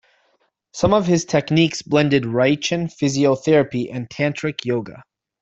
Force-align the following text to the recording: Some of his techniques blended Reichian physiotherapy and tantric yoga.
Some 0.73 0.95
of 0.95 1.05
his 1.05 1.25
techniques 1.25 1.83
blended 1.83 2.23
Reichian 2.23 2.87
physiotherapy 2.91 3.87
and 3.93 4.09
tantric 4.09 4.65
yoga. 4.65 5.03